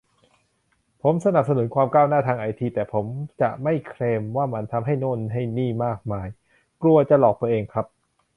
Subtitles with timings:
[1.01, 3.05] ผมสนับสนุนความก้าวหน้าทางไอที แต่ผม
[3.41, 6.27] จะไม่เคลมว่ามันทำให้โน่นให้นี่มากมาย
[6.81, 7.85] กลัวจะหลอกตัวเองครับ